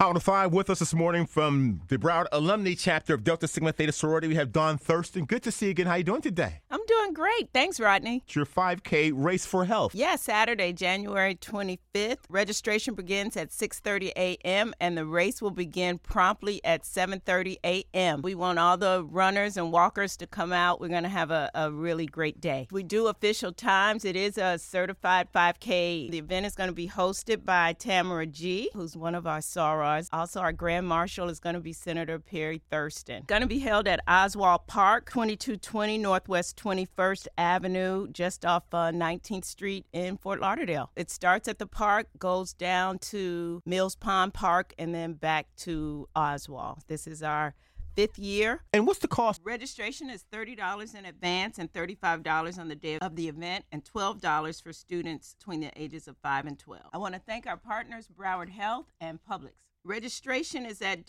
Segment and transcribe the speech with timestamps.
[0.00, 3.72] Out of five with us this morning from the Broward Alumni Chapter of Delta Sigma
[3.72, 4.28] Theta Sorority.
[4.28, 5.24] We have Dawn Thurston.
[5.24, 5.86] Good to see you again.
[5.86, 6.60] How are you doing today?
[6.88, 7.50] Doing great.
[7.52, 8.22] Thanks, Rodney.
[8.26, 9.94] It's your 5K Race for Health.
[9.94, 12.18] Yeah, Saturday, January 25th.
[12.28, 14.74] Registration begins at 6:30 a.m.
[14.80, 18.22] and the race will begin promptly at 7:30 a.m.
[18.22, 20.80] We want all the runners and walkers to come out.
[20.80, 22.66] We're going to have a, a really great day.
[22.70, 24.04] We do official times.
[24.04, 26.10] It is a certified 5K.
[26.10, 30.08] The event is going to be hosted by Tamara G, who's one of our sorors.
[30.12, 33.24] Also, our Grand Marshal is going to be Senator Perry Thurston.
[33.26, 39.44] Going to be held at Oswald Park, 2220 Northwest 21st Avenue, just off uh, 19th
[39.44, 40.90] Street in Fort Lauderdale.
[40.96, 46.08] It starts at the park, goes down to Mills Pond Park, and then back to
[46.14, 46.82] Oswald.
[46.86, 47.54] This is our
[47.96, 48.62] fifth year.
[48.72, 49.40] And what's the cost?
[49.44, 54.62] Registration is $30 in advance and $35 on the day of the event, and $12
[54.62, 56.82] for students between the ages of 5 and 12.
[56.92, 59.54] I want to thank our partners, Broward Health and Publix.
[59.84, 61.06] Registration is at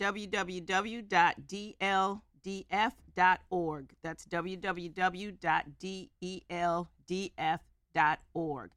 [2.44, 3.90] www.dldf.org.
[4.02, 5.30] That's www.dldf.org.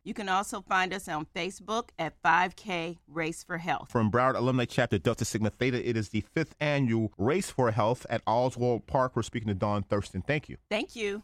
[0.03, 3.91] You can also find us on Facebook at 5K Race for Health.
[3.91, 8.05] From Broward Alumni Chapter Delta Sigma Theta, it is the fifth annual Race for Health
[8.09, 9.15] at Oswald Park.
[9.15, 10.21] We're speaking to Dawn Thurston.
[10.21, 10.57] Thank you.
[10.69, 11.23] Thank you.